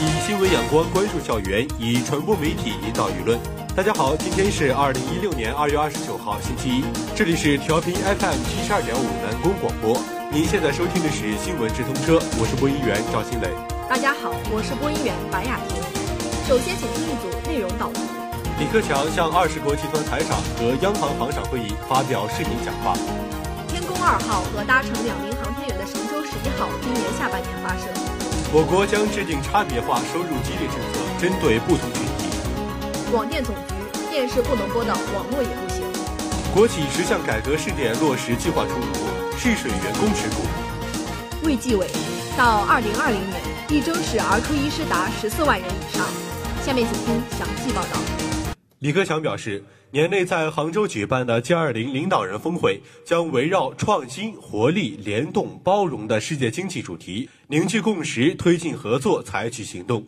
[0.00, 3.38] 以新闻眼光关注校园，以传播媒体引导舆论。
[3.76, 6.84] 大家好，今天是二零一六年二月二十九号，星期一，
[7.14, 10.00] 这里是调频 FM 七十二点五南宫广播。
[10.32, 13.52] 您现在收听的是新闻直通车，我是播音员赵新磊。
[13.90, 15.76] 大家好，我是播音员白雅婷。
[16.48, 18.00] 首先，请听一组内容导读。
[18.56, 22.96] 李克强向二十国集团财长和央行行长会议发表视频讲话。
[23.68, 27.92] 天宫二号和搭乘两名航天员的神舟十一号今年下半年发射。
[28.52, 32.26] 我国将制定差别化收入激励政策，针对不同群体。
[33.12, 33.74] 广电总局
[34.10, 35.84] 电视不能播的，网络也不行。
[36.52, 40.42] 国企十项改革试点落实计划出炉，试水员工持股。
[41.44, 41.86] 卫计委
[42.36, 46.04] 到二零二零年，力争使儿科医师达十四万人以上。
[46.66, 48.19] 下面请听详细报道。
[48.80, 60.06] 李克强表示，年内在杭州举办的 G20 领导人峰会将围绕创新、活力、联动、包容的世界经济主题，凝聚共识，推进合作，采取行动。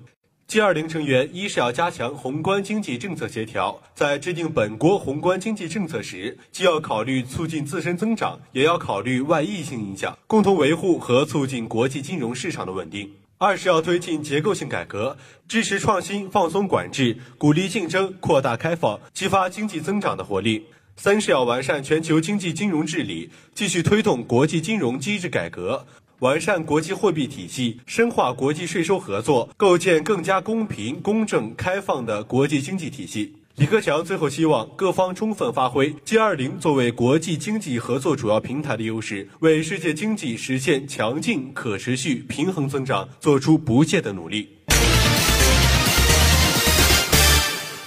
[0.48, 13.12] G20 成员一是要加强宏观经济政策协调，在制定本国宏观经济政策时，既要考虑促进自身增长，也要考虑外溢性影响，共同维护和促进国际金融市场的稳定。
[13.42, 15.16] 二是要推进结构性改革，
[15.48, 20.64] 支持创新，放松管制，鼓励竞争，扩大开放，激发经济增长的活力。
[20.94, 25.84] 三是要完善全球经济金融治理，继续推动国际金融机制改革，
[26.20, 33.34] 完善国际货币体系，深化国际税收合作，构建更加公平、公正、开放的国际经济体系。
[33.56, 44.56] 李克强最后希望各方充分发挥 G20 作为国际经济合作主要平台的优势，为世界经济实现强劲、可持续、平衡增长做出不懈的努力。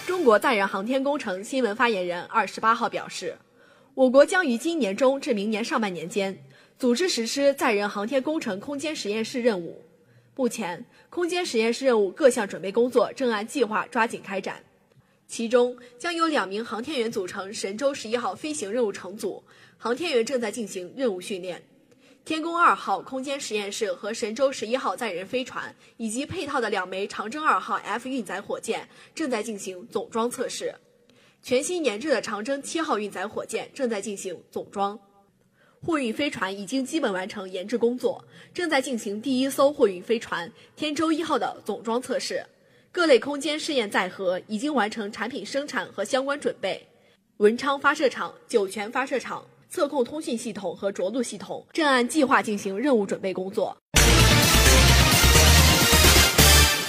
[0.06, 3.36] 中国载人航天工程新闻发言人二十八号表示，
[3.96, 6.38] 我国将于今年中至明年上半年间
[6.78, 9.82] 组织实施载人航天工程空间实验室任务。
[10.36, 14.58] 目前，空间实验室任务各项准备工作正按计划抓紧开展。
[15.28, 19.44] 其中将有两名航天员组成神舟十一号飞行任务乘组，
[19.78, 21.64] 航天员正在进行任务训练。
[22.24, 30.74] 天宫二号空间实验室和神舟十一号载人飞船以及配套的两枚长征二号 F 运载火箭正在进行总装测试。
[31.44, 35.00] 全新研制的长征七号运载火箭正在进行总装。
[35.84, 42.44] 货运飞船已经基本完成研制工作，正在进行第一艘货运飞船天舟一号的总装测试。
[42.96, 46.82] 各类空间试验载荷已经完成产品生产和相关准备，
[47.40, 53.76] 文昌发射场、酒泉发射场测控通讯系统和着陆系统正按计划进行任务准备工作。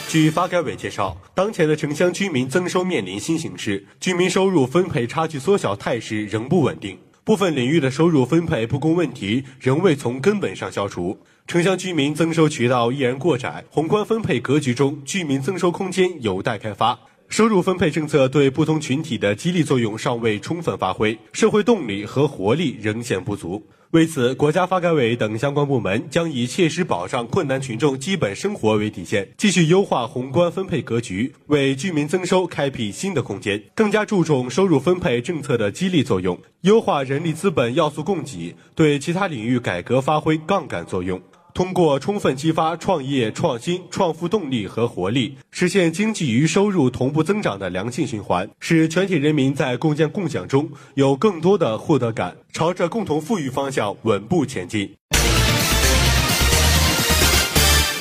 [0.09, 11.19] 据发改委介绍，当前的城乡居民增收面临新形势，居民收入分配差距缩小态势仍不稳定，部分领域的收入分配不公问题仍未从根本上消除。
[11.49, 16.97] 城乡居民增收渠道依然过窄，宏观分配格局中居民增收空间有待开发。
[17.29, 23.61] 收入分配政策对不同群体的激励作用尚未充分发挥，社会动力和活力仍显不足。
[23.93, 33.63] 为此，国家发改委等相关部门将以切实保障困难群众基本生活为底线，继续优化宏观分配格局，为居民增收开辟新的空间。
[33.75, 41.21] 更加注重收入分配政策的激励作用，优化人力资本要素供给，对其他领域改革发挥杠杆作用。
[41.57, 54.95] 通过充分激发创业、创新、创富动力和活力，实现经济与收入同步增长的良性循环，使全体人民在共建共享中有更多的获得感，朝着共同富裕方向稳步前进。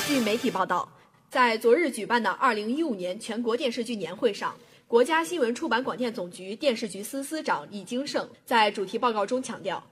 [0.06, 0.86] 据媒体报道，
[1.30, 4.54] 在昨日举办的二零一五年全国电视剧年会上，
[4.86, 9.82] 国家新闻出版广电总局电视局司司长李金盛在主题报告中强调，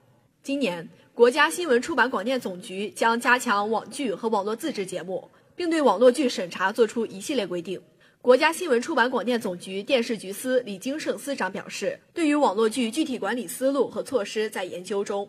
[0.45, 0.87] 今年。
[1.15, 7.81] 国家新闻出版广电总局将加强网剧和网络自制节目，并对网络剧审查作出一系列规定。
[8.21, 15.27] 国家新闻出版广电总局电视局司李金胜司长表示，对于网络剧具体管理思路和措施在研究中，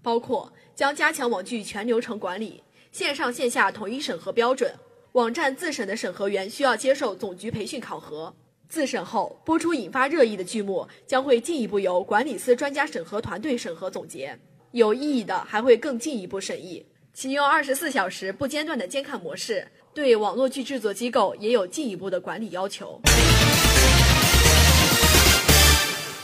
[0.00, 4.72] 包括将加强网剧全流程管理，线上线下统一审核标准，
[5.12, 8.34] 网站自审的审核员需要接受总局培训考核，
[8.68, 14.38] 自审后播出引发热议的剧目将会进一步由管理司专家审核团队审核总结。
[14.74, 23.00] 有意义的还会更进一步审议，启用二十四小时不间断的监看模式，对网络剧制作机构也有进一步的管理要求。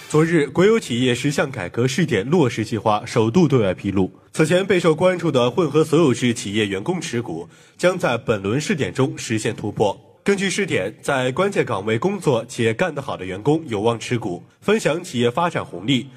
[0.09, 4.11] 昨日，国有企业十项改革试点落实计划首度对外披露。
[4.33, 7.49] 此前备受关注的混合所有制企业员工持股，
[7.79, 9.97] 将在本轮试点中实现突破。
[10.25, 16.09] 根据试点，在关键岗位工作且干得好的员工有望持股，分享企业发展红利。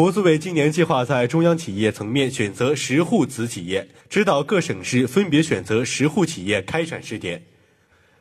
[0.00, 7.42] 国资委今年计划在中央企业层面选择十户子企业，指导各省市分别选择十户企业开展试点。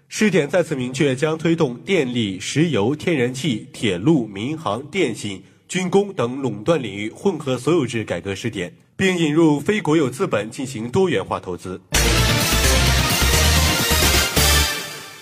[0.09, 11.79] 试点再次明确将推动电力、石油、天然气、铁路、民航、电信、军工等垄断领域混合所有制改革试点，并引入非国有资本进行多元化投资。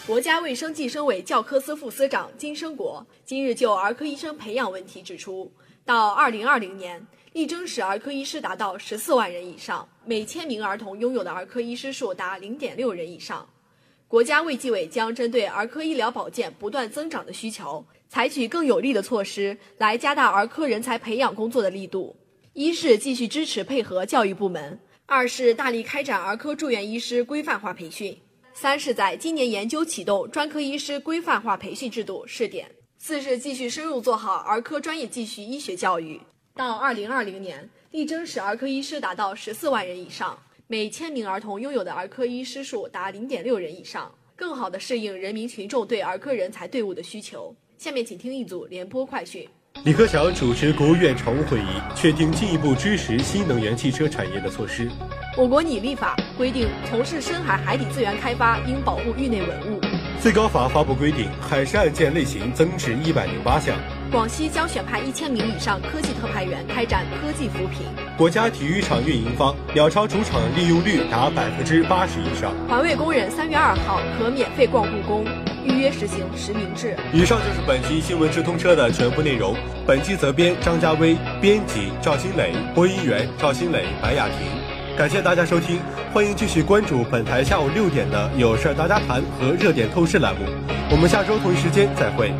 [0.07, 5.51] 国家卫生计生委教科司副司长金生国今日就儿科医生培养问题指出，
[5.87, 7.01] 到二零二零年，
[7.31, 13.47] 力争使儿科医师达到十四万人以上，每千名儿童拥有的儿科医师数达零点六人以上。
[14.05, 22.13] 国家卫计委将针对儿科医疗保健不断增长的需求，采取更有力的措施来加大儿科人才培养工作的力度。
[22.51, 28.13] 一是继续支持配合教育部门，二是大力开展儿科住院医师规范化培训。
[28.53, 32.69] 三是在今年研究启动专科医师规范化培训制度试点。
[32.99, 36.19] 四是继续深入做好儿科专业继续医学教育，
[36.55, 47.55] 到二零二零年，力争使儿科医师达到十四万人以上，每千名儿童拥有的儿科医师数达零点六人以上，更好地适应人民群众对儿科人才队伍的需求。
[47.77, 49.47] 下面请听一组联播快讯。
[49.83, 54.89] 李克强主持国务院常务会议，确定进一步支持新能源汽车产业的措施。
[55.38, 59.79] 我国拟立法规定，从事深海海底资源开发应保护域内文物。
[60.19, 63.75] 最高法发布规定，海事案件类型增至一百零八项。
[64.11, 67.85] 广西将选派一千名以上科技特派员开展科技扶贫。
[68.17, 72.51] 国家体育场运营方鸟巢主场利用率达百分之八十以上。
[72.67, 75.25] 环卫工人三月二号可免费逛故宫，
[75.63, 76.95] 预约实行实名制。
[77.13, 79.55] 以上就是本期新闻直通车的全部内容。
[79.85, 84.66] 本期责编张家威，编辑赵新磊，播音员赵新磊、白雅婷。
[84.97, 85.79] 感谢大家收听，
[86.11, 90.41] 欢迎继续关注本台下午六点的有事大家谈和热点透视栏目。
[90.89, 92.33] 我们下周同一时间再会。